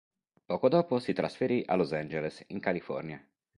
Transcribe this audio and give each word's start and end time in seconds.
Poco 0.47 0.67
dopo 0.67 0.97
si 0.97 1.13
trasferì 1.13 1.61
a 1.63 1.75
Los 1.75 1.93
Angeles, 1.93 2.43
in 2.47 2.59
California. 2.59 3.23